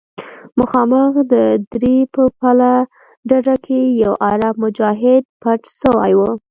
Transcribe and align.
مخامخ 0.59 1.13
د 1.33 1.35
درې 1.73 1.95
په 2.13 2.21
بله 2.39 2.73
ډډه 3.29 3.55
کښې 3.65 3.81
يو 4.03 4.13
عرب 4.27 4.55
مجاهد 4.63 5.23
پټ 5.41 5.61
سوى 5.81 6.11
و. 6.17 6.21